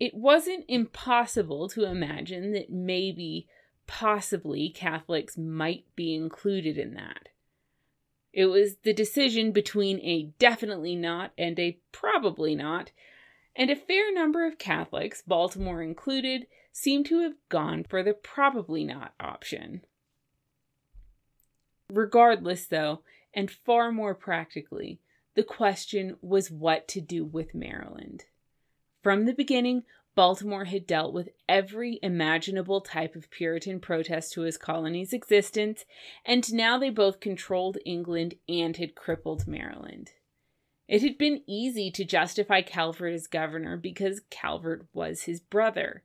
It 0.00 0.14
wasn't 0.14 0.64
impossible 0.66 1.68
to 1.68 1.84
imagine 1.84 2.52
that 2.52 2.70
maybe 2.70 3.46
possibly 3.86 4.68
Catholics 4.68 5.36
might 5.38 5.84
be 5.94 6.14
included 6.14 6.78
in 6.78 6.94
that. 6.94 7.28
It 8.32 8.46
was 8.46 8.76
the 8.82 8.92
decision 8.92 9.52
between 9.52 9.98
a 10.00 10.30
definitely 10.38 10.94
not 10.94 11.32
and 11.38 11.58
a 11.58 11.78
probably 11.92 12.54
not, 12.54 12.90
and 13.54 13.70
a 13.70 13.76
fair 13.76 14.12
number 14.12 14.46
of 14.46 14.58
Catholics, 14.58 15.22
Baltimore 15.26 15.82
included, 15.82 16.46
seemed 16.72 17.06
to 17.06 17.22
have 17.22 17.36
gone 17.48 17.84
for 17.84 18.02
the 18.02 18.12
probably 18.12 18.84
not 18.84 19.14
option. 19.18 19.80
Regardless, 21.90 22.66
though, 22.66 23.02
and 23.32 23.50
far 23.50 23.90
more 23.90 24.14
practically, 24.14 25.00
the 25.34 25.42
question 25.42 26.16
was 26.20 26.50
what 26.50 26.88
to 26.88 27.00
do 27.00 27.24
with 27.24 27.54
Maryland. 27.54 28.24
From 29.02 29.24
the 29.24 29.34
beginning, 29.34 29.84
Baltimore 30.16 30.64
had 30.64 30.86
dealt 30.86 31.12
with 31.12 31.28
every 31.46 32.00
imaginable 32.02 32.80
type 32.80 33.14
of 33.14 33.30
Puritan 33.30 33.78
protest 33.80 34.32
to 34.32 34.40
his 34.40 34.56
colony's 34.56 35.12
existence, 35.12 35.84
and 36.24 36.52
now 36.54 36.78
they 36.78 36.88
both 36.88 37.20
controlled 37.20 37.76
England 37.84 38.34
and 38.48 38.76
had 38.78 38.94
crippled 38.94 39.46
Maryland. 39.46 40.12
It 40.88 41.02
had 41.02 41.18
been 41.18 41.44
easy 41.46 41.90
to 41.90 42.04
justify 42.04 42.62
Calvert 42.62 43.12
as 43.12 43.26
governor 43.26 43.76
because 43.76 44.22
Calvert 44.30 44.86
was 44.94 45.22
his 45.22 45.38
brother. 45.38 46.02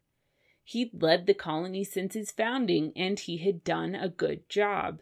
He'd 0.63 1.01
led 1.01 1.25
the 1.25 1.34
colony 1.34 1.86
since 1.86 2.15
its 2.15 2.32
founding, 2.32 2.91
and 2.98 3.18
he 3.18 3.38
had 3.38 3.63
done 3.63 3.96
a 3.96 4.10
good 4.10 4.50
job. 4.50 5.01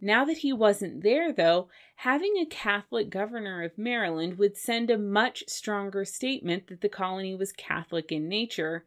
Now 0.00 0.24
that 0.24 0.38
he 0.38 0.52
wasn't 0.52 1.02
there, 1.02 1.32
though, 1.32 1.68
having 1.96 2.36
a 2.36 2.46
Catholic 2.46 3.10
governor 3.10 3.62
of 3.62 3.76
Maryland 3.76 4.38
would 4.38 4.56
send 4.56 4.90
a 4.90 4.96
much 4.96 5.44
stronger 5.46 6.04
statement 6.04 6.68
that 6.68 6.80
the 6.80 6.88
colony 6.88 7.34
was 7.34 7.52
Catholic 7.52 8.10
in 8.10 8.28
nature, 8.28 8.86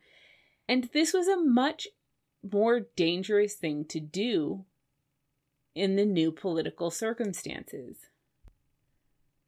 and 0.67 0.89
this 0.93 1.13
was 1.13 1.27
a 1.27 1.37
much 1.37 1.87
more 2.41 2.81
dangerous 2.95 3.53
thing 3.53 3.85
to 3.85 3.99
do 3.99 4.65
in 5.75 5.95
the 5.95 6.05
new 6.05 6.31
political 6.31 6.89
circumstances. 6.89 7.97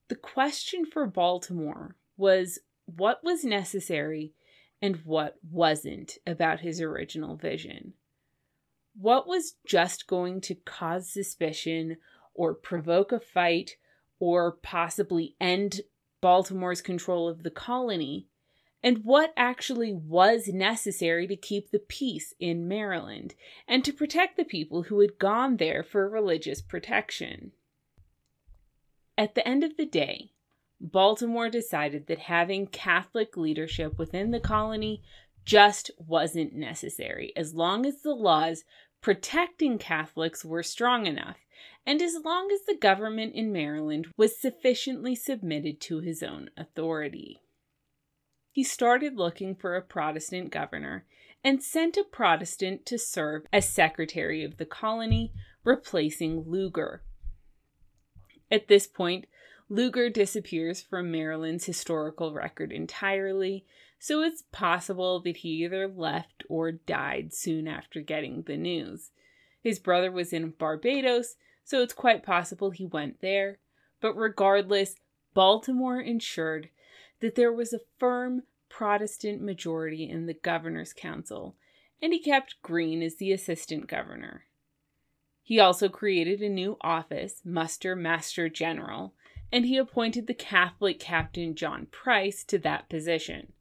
The 0.08 0.16
question 0.16 0.86
for 0.86 1.08
Baltimore 1.08 1.96
was 2.16 2.60
what 2.86 3.24
was 3.24 3.44
necessary 3.44 4.34
and 4.82 4.98
what 4.98 5.38
wasn't 5.50 6.20
about 6.28 6.60
his 6.60 6.80
original 6.80 7.36
vision. 7.36 7.94
What 9.00 9.28
was 9.28 9.56
just 9.68 10.08
going 10.08 10.42
to 10.42 10.56
cause 10.56 11.10
suspicion 11.10 11.98
or 12.34 12.54
provoke 12.54 13.12
a 13.12 13.20
fight 13.20 13.76
or 14.20 14.54
possibly 14.54 15.36
end 15.40 15.82
Baltimore's 16.22 16.82
control 16.82 17.28
of 17.28 17.44
the 17.44 17.52
colony? 17.52 18.28
And 18.82 19.04
what 19.04 19.34
actually 19.36 19.94
was 19.94 20.48
necessary 20.48 21.28
to 21.28 21.36
keep 21.36 21.72
the 21.72 21.80
peace 21.80 22.34
in 22.40 22.68
Maryland 22.68 23.34
and 23.68 23.84
to 23.84 23.92
protect 23.92 24.38
the 24.38 24.46
people 24.46 24.84
who 24.84 25.00
had 25.02 25.18
gone 25.18 25.58
there 25.58 25.84
for 25.84 26.08
religious 26.08 26.62
protection? 26.62 27.52
At 29.18 29.36
the 29.36 29.48
end 29.48 29.64
of 29.64 29.76
the 29.76 29.86
day, 29.86 30.32
Baltimore 30.80 31.50
decided 31.50 32.08
that 32.08 32.20
having 32.20 32.68
Catholic 32.68 33.36
leadership 33.36 33.98
within 33.98 34.32
the 34.32 34.40
colony 34.40 35.02
just 35.46 35.92
wasn't 35.98 36.54
necessary 36.54 37.32
as 37.36 37.54
long 37.54 37.86
as 37.86 38.02
the 38.02 38.14
laws 38.14 38.64
protecting 39.06 39.78
Catholics 39.78 40.44
were 40.44 40.64
strong 40.64 41.06
enough, 41.06 41.38
and 41.86 42.02
as 42.02 42.18
long 42.26 42.50
as 42.52 42.62
the 42.66 42.76
government 42.76 43.36
in 43.36 43.54
Maryland 43.54 44.08
was 44.18 44.42
sufficiently 44.42 45.14
submitted 45.14 45.80
to 45.80 46.00
his 46.00 46.24
own 46.24 46.50
authority. 46.58 47.40
He 48.52 48.64
started 48.64 49.16
looking 49.16 49.54
for 49.54 49.76
a 49.76 49.82
Protestant 49.84 50.50
governor 50.50 51.06
and 51.44 51.62
sent 51.62 51.98
a 51.98 52.04
Protestant 52.04 52.84
to 52.88 52.98
serve 52.98 53.44
as 53.54 53.70
secretary 53.70 54.44
of 54.44 54.58
the 54.58 54.66
colony, 54.66 55.32
replacing 55.64 56.46
Lewger. 56.48 57.04
At 58.50 58.68
this 58.68 58.88
point, 58.88 59.28
Lewger 59.70 60.10
disappears 60.10 60.82
from 60.82 61.12
Maryland's 61.12 61.66
historical 61.66 62.34
record 62.34 62.72
entirely, 62.72 63.68
so 64.06 64.22
it's 64.22 64.44
possible 64.52 65.20
that 65.20 65.38
he 65.38 65.50
either 65.64 65.88
left 65.88 66.44
or 66.48 66.72
died 66.72 67.34
soon 67.34 67.68
after 67.68 68.02
getting 68.02 68.44
the 68.44 68.56
news. 68.56 69.10
His 69.64 69.80
brother 69.80 70.12
was 70.12 70.32
in 70.32 70.52
Barbados, 70.52 71.38
so 71.64 71.82
it's 71.82 71.92
quite 71.92 72.22
possible 72.22 72.70
he 72.70 72.86
went 72.86 73.22
there. 73.22 73.58
But 74.02 74.14
regardless, 74.14 74.94
Baltimore 75.34 76.00
ensured 76.00 76.70
that 77.20 77.34
there 77.34 77.52
was 77.52 77.74
a 77.74 77.80
firm 77.98 78.44
Protestant 78.70 79.42
majority 79.42 80.08
in 80.08 80.28
the 80.28 80.36
governor's 80.36 80.94
council, 80.94 81.56
and 82.00 82.14
he 82.14 82.20
kept 82.20 82.62
Green 82.62 83.02
as 83.02 83.16
the 83.16 83.32
assistant 83.32 83.88
governor. 83.88 84.44
He 85.42 85.60
also 85.60 85.90
created 85.90 86.44
a 86.44 86.50
new 86.50 86.78
office, 86.82 87.42
Muster 87.44 87.96
Master 87.96 88.50
General, 88.50 89.16
and 89.52 89.66
he 89.66 89.78
appointed 89.78 90.28
the 90.28 90.36
Catholic 90.36 91.00
Captain 91.00 91.56
John 91.56 91.88
Price 91.88 92.44
to 92.44 92.60
that 92.60 92.88
position. 92.88 93.54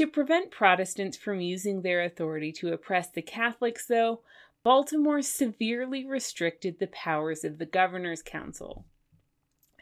To 0.00 0.06
prevent 0.06 0.50
Protestants 0.50 1.18
from 1.18 1.42
using 1.42 1.82
their 1.82 2.02
authority 2.02 2.52
to 2.52 2.72
oppress 2.72 3.10
the 3.10 3.20
Catholics, 3.20 3.84
though, 3.84 4.22
Baltimore 4.62 5.20
severely 5.20 6.06
restricted 6.06 6.78
the 6.78 6.86
powers 6.86 7.44
of 7.44 7.58
the 7.58 7.66
Governor's 7.66 8.22
Council. 8.22 8.86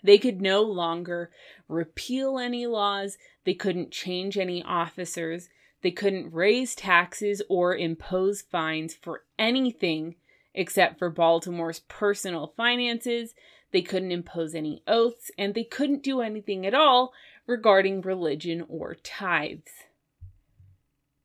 They 0.02 0.18
could 0.18 0.42
no 0.42 0.62
longer 0.62 1.30
repeal 1.68 2.36
any 2.36 2.66
laws, 2.66 3.16
they 3.44 3.54
couldn't 3.54 3.92
change 3.92 4.36
any 4.36 4.60
officers, 4.60 5.50
they 5.82 5.92
couldn't 5.92 6.32
raise 6.32 6.74
taxes 6.74 7.40
or 7.48 7.76
impose 7.76 8.42
fines 8.42 8.94
for 8.94 9.22
anything 9.38 10.16
except 10.52 10.98
for 10.98 11.10
Baltimore's 11.10 11.82
personal 11.86 12.54
finances. 12.56 13.34
They 13.70 13.82
couldn't 13.82 14.10
impose 14.10 14.56
any 14.56 14.82
oaths, 14.88 15.30
and 15.38 15.54
they 15.54 15.62
couldn't 15.62 16.02
do 16.02 16.22
anything 16.22 16.66
at 16.66 16.74
all 16.74 17.12
regarding 17.46 18.00
religion 18.00 18.66
or 18.68 18.96
tithes. 18.96 19.84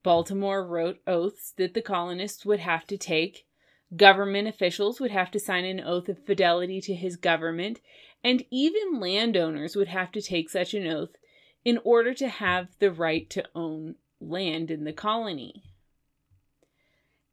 Baltimore 0.04 0.66
wrote 0.66 1.00
oaths 1.08 1.54
that 1.58 1.74
the 1.74 1.82
colonists 1.82 2.46
would 2.46 2.60
have 2.60 2.86
to 2.88 2.98
take. 2.98 3.46
Government 3.96 4.48
officials 4.48 5.00
would 5.00 5.12
have 5.12 5.32
to 5.32 5.40
sign 5.40 5.66
an 5.66 5.80
oath 5.80 6.10
of 6.10 6.26
fidelity 6.26 6.82
to 6.82 6.94
his 6.94 7.16
government, 7.16 7.80
and 8.24 8.44
even 8.52 9.00
landowners 9.00 9.76
would 9.76 9.88
have 9.88 10.12
to 10.12 10.22
take 10.22 10.50
such 10.50 10.74
an 10.74 10.88
oath 10.88 11.16
in 11.64 11.80
order 11.84 12.14
to 12.14 12.28
have 12.28 12.68
the 12.80 12.92
right 12.92 13.30
to 13.30 13.46
own 13.56 13.96
land 14.20 14.70
in 14.70 14.84
the 14.84 14.94
colony. 14.94 15.64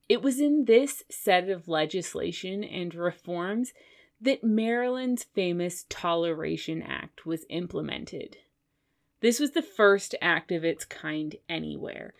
It 0.08 0.22
was 0.22 0.40
in 0.40 0.64
this 0.64 1.04
set 1.08 1.48
of 1.48 1.68
legislation 1.68 2.64
and 2.64 2.94
reforms 2.94 3.72
that 4.20 4.44
Maryland's 4.44 5.24
famous 5.24 5.86
Toleration 5.88 6.82
Act 6.82 7.24
was 7.24 7.46
implemented. 7.48 8.36
This 9.20 9.38
was 9.38 9.52
the 9.52 9.62
first 9.62 10.14
act 10.20 10.50
of 10.50 10.64
its 10.64 10.84
kind 10.84 11.36
anywhere. 11.48 12.14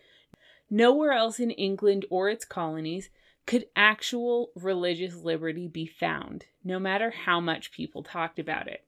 Nowhere 0.70 1.12
else 1.12 1.40
in 1.40 1.50
England 1.50 2.06
or 2.10 2.30
its 2.30 2.44
colonies 2.44 3.10
could 3.44 3.66
actual 3.74 4.52
religious 4.54 5.16
liberty 5.16 5.66
be 5.66 5.86
found, 5.86 6.46
no 6.62 6.78
matter 6.78 7.10
how 7.10 7.40
much 7.40 7.72
people 7.72 8.04
talked 8.04 8.38
about 8.38 8.68
it. 8.68 8.84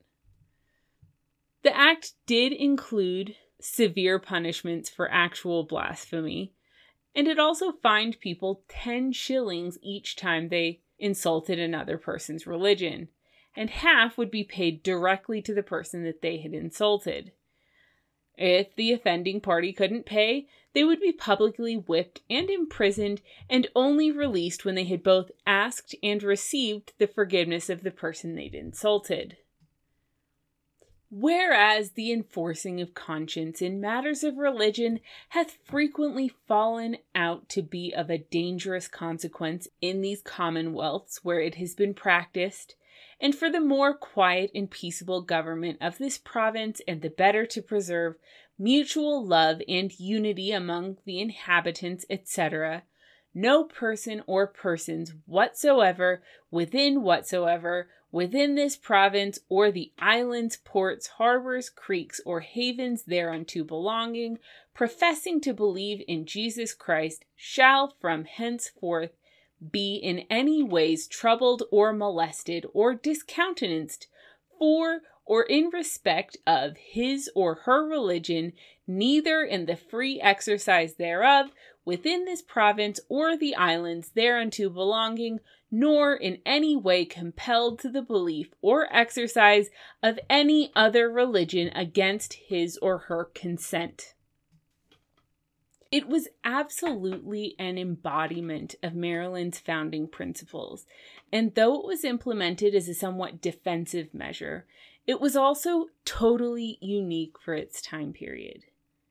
The 1.62 1.76
act 1.76 2.12
did 2.26 2.52
include 2.52 3.34
severe 3.60 4.18
punishments 4.18 4.88
for 4.88 5.10
actual 5.10 5.64
blasphemy, 5.64 6.52
and 7.14 7.26
it 7.26 7.38
also 7.38 7.72
fined 7.72 8.20
people 8.20 8.62
10 8.68 9.12
shillings 9.12 9.78
each 9.82 10.16
time 10.16 10.48
they 10.48 10.80
insulted 10.98 11.58
another 11.58 11.98
person's 11.98 12.46
religion, 12.46 13.08
and 13.56 13.70
half 13.70 14.16
would 14.16 14.30
be 14.30 14.44
paid 14.44 14.82
directly 14.82 15.42
to 15.42 15.54
the 15.54 15.62
person 15.62 16.04
that 16.04 16.22
they 16.22 16.38
had 16.38 16.52
insulted. 16.52 17.32
If 18.36 18.74
the 18.74 18.92
offending 18.92 19.40
party 19.40 19.72
couldn't 19.72 20.06
pay, 20.06 20.46
they 20.72 20.84
would 20.84 21.00
be 21.00 21.12
publicly 21.12 21.76
whipped 21.76 22.22
and 22.30 22.48
imprisoned 22.48 23.20
and 23.48 23.68
only 23.76 24.10
released 24.10 24.64
when 24.64 24.74
they 24.74 24.84
had 24.84 25.02
both 25.02 25.30
asked 25.46 25.94
and 26.02 26.22
received 26.22 26.92
the 26.98 27.06
forgiveness 27.06 27.68
of 27.68 27.82
the 27.82 27.90
person 27.90 28.34
they'd 28.34 28.54
insulted. 28.54 29.36
Whereas 31.14 31.90
the 31.90 32.10
enforcing 32.10 32.80
of 32.80 32.94
conscience 32.94 33.60
in 33.60 33.82
matters 33.82 34.24
of 34.24 34.38
religion 34.38 35.00
hath 35.28 35.58
frequently 35.62 36.28
fallen 36.48 36.96
out 37.14 37.50
to 37.50 37.60
be 37.60 37.92
of 37.94 38.08
a 38.08 38.16
dangerous 38.16 38.88
consequence 38.88 39.68
in 39.82 40.00
these 40.00 40.22
commonwealths 40.22 41.22
where 41.22 41.38
it 41.38 41.56
has 41.56 41.74
been 41.74 41.92
practiced, 41.92 42.76
and 43.22 43.36
for 43.36 43.48
the 43.48 43.60
more 43.60 43.94
quiet 43.94 44.50
and 44.52 44.68
peaceable 44.68 45.22
government 45.22 45.78
of 45.80 45.96
this 45.96 46.18
province, 46.18 46.82
and 46.88 47.00
the 47.00 47.08
better 47.08 47.46
to 47.46 47.62
preserve 47.62 48.16
mutual 48.58 49.24
love 49.24 49.62
and 49.68 49.98
unity 49.98 50.50
among 50.50 50.98
the 51.04 51.20
inhabitants, 51.20 52.04
etc., 52.10 52.82
no 53.32 53.64
person 53.64 54.22
or 54.26 54.46
persons 54.46 55.14
whatsoever, 55.24 56.20
within 56.50 57.02
whatsoever, 57.02 57.88
within 58.10 58.56
this 58.56 58.76
province, 58.76 59.38
or 59.48 59.70
the 59.70 59.92
islands, 59.98 60.56
ports, 60.56 61.06
harbors, 61.06 61.70
creeks, 61.70 62.20
or 62.26 62.40
havens 62.40 63.04
thereunto 63.04 63.62
belonging, 63.64 64.38
professing 64.74 65.40
to 65.40 65.54
believe 65.54 66.02
in 66.08 66.26
Jesus 66.26 66.74
Christ, 66.74 67.24
shall 67.36 67.94
from 68.00 68.24
henceforth 68.24 69.12
be 69.70 69.96
in 69.96 70.20
any 70.30 70.62
ways 70.62 71.06
troubled 71.06 71.62
or 71.70 71.92
molested 71.92 72.66
or 72.72 72.94
discountenanced 72.94 74.06
for 74.58 75.02
or 75.24 75.44
in 75.44 75.70
respect 75.72 76.36
of 76.46 76.76
his 76.76 77.30
or 77.34 77.54
her 77.64 77.86
religion, 77.88 78.52
neither 78.86 79.42
in 79.42 79.66
the 79.66 79.76
free 79.76 80.20
exercise 80.20 80.94
thereof, 80.94 81.50
within 81.84 82.24
this 82.24 82.42
province 82.42 83.00
or 83.08 83.36
the 83.36 83.54
islands 83.54 84.10
thereunto 84.10 84.68
belonging, 84.68 85.40
nor 85.70 86.14
in 86.14 86.38
any 86.44 86.76
way 86.76 87.04
compelled 87.04 87.78
to 87.78 87.88
the 87.88 88.02
belief 88.02 88.52
or 88.60 88.94
exercise 88.94 89.70
of 90.02 90.18
any 90.28 90.70
other 90.74 91.10
religion 91.10 91.68
against 91.74 92.34
his 92.34 92.76
or 92.78 92.98
her 92.98 93.24
consent. 93.24 94.14
It 95.92 96.08
was 96.08 96.28
absolutely 96.42 97.54
an 97.58 97.76
embodiment 97.76 98.76
of 98.82 98.94
Maryland's 98.94 99.58
founding 99.58 100.08
principles, 100.08 100.86
and 101.30 101.54
though 101.54 101.78
it 101.78 101.86
was 101.86 102.02
implemented 102.02 102.74
as 102.74 102.88
a 102.88 102.94
somewhat 102.94 103.42
defensive 103.42 104.14
measure, 104.14 104.66
it 105.06 105.20
was 105.20 105.36
also 105.36 105.88
totally 106.06 106.78
unique 106.80 107.38
for 107.38 107.52
its 107.52 107.82
time 107.82 108.14
period. 108.14 108.62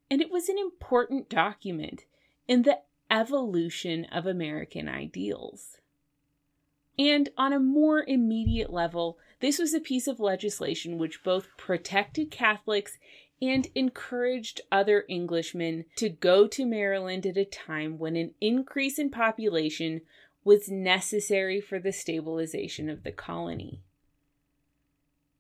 And 0.10 0.22
it 0.22 0.32
was 0.32 0.50
an 0.50 0.58
important 0.58 1.30
document 1.30 2.06
in 2.48 2.64
the 2.64 2.80
evolution 3.12 4.06
of 4.06 4.26
American 4.26 4.90
ideals. 4.90 5.78
And 6.98 7.30
on 7.38 7.54
a 7.54 7.60
more 7.60 8.04
immediate 8.04 8.74
level, 8.74 9.20
this 9.40 9.60
was 9.60 9.76
a 9.76 9.80
piece 9.80 10.08
of 10.08 10.20
legislation 10.20 10.98
which 10.98 11.24
both 11.24 11.56
protected 11.58 12.32
Catholics 12.32 12.98
and 13.42 13.68
encouraged 13.74 14.62
other 14.72 15.06
Englishmen 15.10 15.86
to 15.96 16.10
go 16.10 16.48
to 16.48 16.66
Maryland 16.66 17.26
at 17.26 17.38
a 17.38 17.46
time 17.46 17.98
when 17.98 18.16
an 18.16 18.34
increase 18.40 19.00
in 19.00 19.10
population 19.10 20.02
was 20.44 20.70
necessary 20.70 21.60
for 21.60 21.80
the 21.80 21.92
stabilization 21.92 22.90
of 22.90 23.04
the 23.04 23.12
colony. 23.12 23.82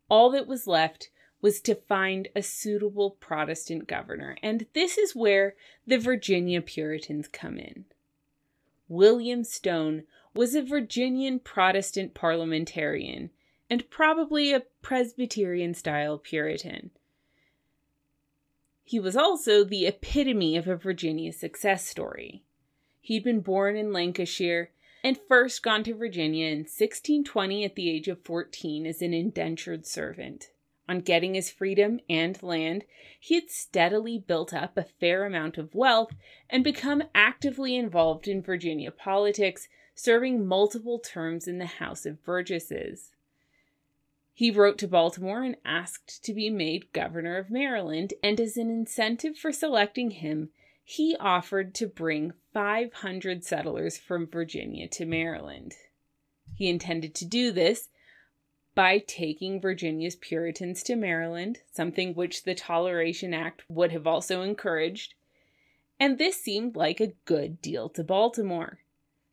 All 0.09 0.29
that 0.31 0.47
was 0.47 0.67
left 0.67 1.09
was 1.41 1.61
to 1.61 1.75
find 1.75 2.27
a 2.35 2.41
suitable 2.41 3.11
Protestant 3.11 3.87
governor, 3.87 4.37
and 4.43 4.65
this 4.73 4.97
is 4.97 5.15
where 5.15 5.55
the 5.87 5.97
Virginia 5.97 6.61
Puritans 6.61 7.27
come 7.27 7.57
in. 7.57 7.85
William 8.87 9.43
Stone 9.43 10.03
was 10.33 10.53
a 10.53 10.61
Virginian 10.61 11.39
Protestant 11.39 12.13
parliamentarian 12.13 13.31
and 13.69 13.89
probably 13.89 14.53
a 14.53 14.63
Presbyterian 14.81 15.73
style 15.73 16.17
Puritan. 16.17 16.91
He 18.91 18.99
was 18.99 19.15
also 19.15 19.63
the 19.63 19.87
epitome 19.87 20.57
of 20.57 20.67
a 20.67 20.75
Virginia 20.75 21.31
success 21.31 21.87
story. 21.87 22.43
He'd 22.99 23.23
been 23.23 23.39
born 23.39 23.77
in 23.77 23.93
Lancashire 23.93 24.71
and 25.01 25.17
first 25.29 25.63
gone 25.63 25.85
to 25.85 25.93
Virginia 25.93 26.47
in 26.47 26.65
1620 26.65 27.63
at 27.63 27.75
the 27.75 27.89
age 27.89 28.09
of 28.09 28.21
14 28.25 28.85
as 28.85 29.01
an 29.01 29.13
indentured 29.13 29.85
servant. 29.85 30.49
On 30.89 30.99
getting 30.99 31.35
his 31.35 31.49
freedom 31.49 32.01
and 32.09 32.43
land, 32.43 32.83
he 33.17 33.35
had 33.35 33.49
steadily 33.49 34.19
built 34.19 34.53
up 34.53 34.75
a 34.75 34.83
fair 34.83 35.23
amount 35.23 35.57
of 35.57 35.73
wealth 35.73 36.11
and 36.49 36.61
become 36.61 37.03
actively 37.15 37.77
involved 37.77 38.27
in 38.27 38.43
Virginia 38.43 38.91
politics, 38.91 39.69
serving 39.95 40.45
multiple 40.45 40.99
terms 40.99 41.47
in 41.47 41.59
the 41.59 41.65
House 41.65 42.05
of 42.05 42.25
Burgesses. 42.25 43.10
He 44.33 44.49
wrote 44.49 44.79
to 44.79 44.87
Baltimore 44.87 45.43
and 45.43 45.57
asked 45.63 46.23
to 46.23 46.33
be 46.33 46.49
made 46.49 46.93
governor 46.93 47.37
of 47.37 47.51
Maryland, 47.51 48.15
and 48.23 48.39
as 48.39 48.57
an 48.57 48.71
incentive 48.71 49.37
for 49.37 49.51
selecting 49.51 50.11
him, 50.11 50.49
he 50.83 51.15
offered 51.19 51.75
to 51.75 51.87
bring 51.87 52.33
500 52.53 53.43
settlers 53.43 53.97
from 53.97 54.25
Virginia 54.25 54.87
to 54.87 55.05
Maryland. 55.05 55.75
He 56.55 56.69
intended 56.69 57.13
to 57.15 57.25
do 57.25 57.51
this 57.51 57.89
by 58.73 58.97
taking 58.97 59.61
Virginia's 59.61 60.15
Puritans 60.15 60.81
to 60.83 60.95
Maryland, 60.95 61.59
something 61.71 62.15
which 62.15 62.43
the 62.43 62.55
Toleration 62.55 63.33
Act 63.33 63.63
would 63.69 63.91
have 63.91 64.07
also 64.07 64.41
encouraged, 64.41 65.13
and 65.99 66.17
this 66.17 66.41
seemed 66.41 66.75
like 66.75 66.99
a 66.99 67.13
good 67.25 67.61
deal 67.61 67.89
to 67.89 68.03
Baltimore. 68.03 68.79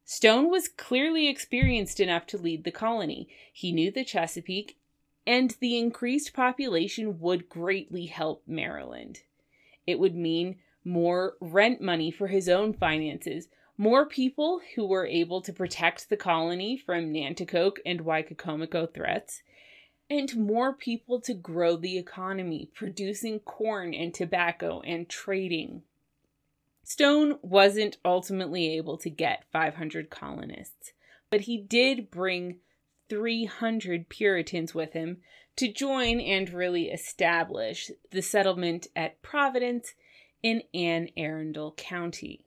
Stone 0.05 0.51
was 0.51 0.69
clearly 0.69 1.29
experienced 1.29 1.99
enough 2.01 2.27
to 2.27 2.37
lead 2.37 2.65
the 2.65 2.71
colony. 2.71 3.29
He 3.53 3.73
knew 3.73 3.91
the 3.91 4.05
Chesapeake 4.05 4.77
and 5.29 5.55
the 5.61 5.77
increased 5.77 6.33
population 6.33 7.21
would 7.21 7.51
greatly 7.51 8.07
help 8.07 8.43
Maryland. 8.47 9.21
It 9.87 9.99
would 9.99 10.15
mean 10.15 10.57
more 10.87 11.35
rent 11.39 11.83
money 11.83 12.11
for 12.11 12.29
his 12.29 12.49
own 12.49 12.73
finances, 12.73 13.49
more 13.77 14.07
people 14.07 14.63
who 14.75 14.87
were 14.87 15.07
able 15.07 15.43
to 15.43 15.53
protect 15.53 16.09
the 16.09 16.17
colony 16.17 16.79
from 16.79 17.13
Nanticoke 17.13 17.77
and 17.85 18.01
Wicomico 18.01 18.93
threats, 18.93 19.43
and 20.09 20.35
more 20.35 20.73
people 20.73 21.21
to 21.21 21.35
grow 21.35 21.77
the 21.77 21.99
economy, 21.99 22.71
producing 22.75 23.39
corn 23.41 23.93
and 23.93 24.15
tobacco 24.15 24.81
and 24.81 25.11
trading. 25.11 25.83
Stone 26.85 27.39
wasn't 27.43 27.99
ultimately 28.03 28.75
able 28.79 28.97
to 28.97 29.11
get 29.11 29.45
500 29.53 30.09
colonists, 30.09 30.93
but 31.29 31.43
he 31.43 31.59
did 31.59 32.11
bring 32.11 32.61
300 33.09 34.09
Puritans 34.09 34.75
with 34.75 34.93
him 34.93 35.19
to 35.57 35.73
join 35.73 36.21
and 36.21 36.51
really 36.51 36.91
establish 36.91 37.91
the 38.11 38.23
settlement 38.23 38.87
at 38.95 39.21
Providence 39.23 39.95
in 40.43 40.63
Anne 40.73 41.09
Arundel 41.17 41.73
County. 41.77 42.45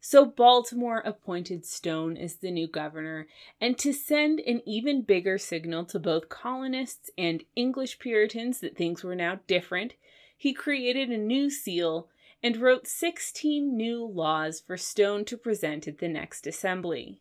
So 0.00 0.24
Baltimore 0.24 1.02
appointed 1.04 1.66
Stone 1.66 2.16
as 2.16 2.36
the 2.36 2.52
new 2.52 2.68
governor, 2.68 3.26
and 3.60 3.76
to 3.78 3.92
send 3.92 4.38
an 4.40 4.62
even 4.64 5.02
bigger 5.02 5.38
signal 5.38 5.84
to 5.86 5.98
both 5.98 6.28
colonists 6.28 7.10
and 7.18 7.42
English 7.56 7.98
Puritans 7.98 8.60
that 8.60 8.76
things 8.76 9.02
were 9.02 9.16
now 9.16 9.40
different, 9.48 9.94
he 10.36 10.52
created 10.52 11.10
a 11.10 11.18
new 11.18 11.50
seal 11.50 12.08
and 12.42 12.56
wrote 12.58 12.86
16 12.86 13.76
new 13.76 14.04
laws 14.06 14.60
for 14.60 14.76
Stone 14.76 15.24
to 15.24 15.36
present 15.36 15.88
at 15.88 15.98
the 15.98 16.08
next 16.08 16.46
assembly. 16.46 17.20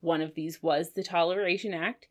One 0.00 0.20
of 0.20 0.34
these 0.34 0.62
was 0.62 0.90
the 0.90 1.02
Toleration 1.02 1.74
Act, 1.74 2.06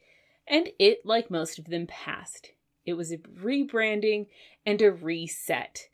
and 0.48 0.70
it, 0.80 1.06
like 1.06 1.32
most 1.32 1.60
of 1.60 1.66
them, 1.66 1.88
passed. 1.88 2.52
It 2.86 2.94
was 2.94 3.12
a 3.12 3.18
rebranding 3.18 4.28
and 4.66 4.82
a 4.82 4.92
reset. 4.92 5.90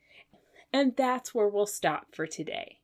And 0.72 0.96
that's 0.96 1.34
where 1.34 1.48
we'll 1.48 1.66
stop 1.66 2.14
for 2.14 2.28
today. 2.28 2.80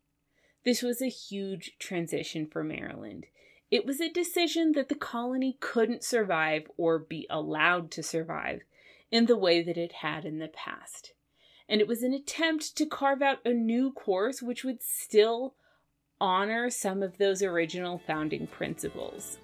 This 0.63 0.81
was 0.81 1.01
a 1.01 1.07
huge 1.07 1.73
transition 1.79 2.45
for 2.45 2.63
Maryland. 2.63 3.25
It 3.69 3.85
was 3.85 4.01
a 4.01 4.09
decision 4.09 4.73
that 4.73 4.89
the 4.89 4.95
colony 4.95 5.57
couldn't 5.59 6.03
survive 6.03 6.69
or 6.77 6.99
be 6.99 7.25
allowed 7.29 7.89
to 7.91 8.03
survive 8.03 8.61
in 9.11 9.25
the 9.25 9.37
way 9.37 9.61
that 9.61 9.77
it 9.77 9.93
had 9.93 10.25
in 10.25 10.39
the 10.39 10.49
past. 10.49 11.13
And 11.67 11.79
it 11.79 11.87
was 11.87 12.03
an 12.03 12.13
attempt 12.13 12.75
to 12.77 12.85
carve 12.85 13.21
out 13.21 13.39
a 13.45 13.53
new 13.53 13.91
course 13.91 14.41
which 14.41 14.63
would 14.63 14.83
still 14.83 15.55
honor 16.21 16.69
some 16.69 17.01
of 17.01 17.17
those 17.17 17.41
original 17.41 17.97
founding 18.05 18.45
principles. 18.47 19.39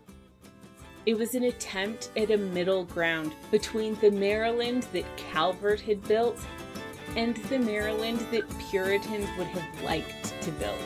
It 1.08 1.18
was 1.18 1.36
an 1.36 1.44
attempt 1.44 2.12
at 2.16 2.32
a 2.32 2.38
middle 2.38 2.86
ground 2.86 3.34
between 3.50 3.96
the 4.00 4.12
Maryland 4.12 4.84
that 4.94 5.06
Calvert 5.18 5.82
had 5.82 6.08
built 6.08 6.40
and 7.16 7.36
the 7.50 7.58
Maryland 7.58 8.20
that 8.32 8.48
Puritans 8.70 9.28
would 9.38 9.48
have 9.48 9.84
liked 9.84 10.40
to 10.42 10.52
build. 10.52 10.78